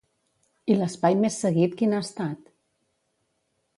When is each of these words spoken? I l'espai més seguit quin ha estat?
I 0.75 0.77
l'espai 0.77 1.19
més 1.25 1.37
seguit 1.43 1.77
quin 1.83 1.93
ha 1.93 2.01
estat? 2.07 2.51